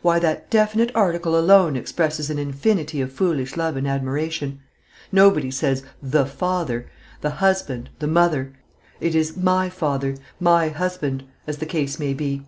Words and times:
Why, 0.00 0.18
that 0.20 0.48
definite 0.48 0.90
article 0.94 1.38
alone 1.38 1.76
expresses 1.76 2.30
an 2.30 2.38
infinity 2.38 3.02
of 3.02 3.12
foolish 3.12 3.58
love 3.58 3.76
and 3.76 3.86
admiration. 3.86 4.60
Nobody 5.12 5.50
says 5.50 5.82
the 6.00 6.24
father, 6.24 6.86
the 7.20 7.28
husband, 7.44 7.90
the 7.98 8.06
mother; 8.06 8.54
it 9.02 9.14
is 9.14 9.36
"my" 9.36 9.68
father, 9.68 10.14
my 10.40 10.70
husband, 10.70 11.24
as 11.46 11.58
the 11.58 11.66
case 11.66 11.98
may 11.98 12.14
be. 12.14 12.46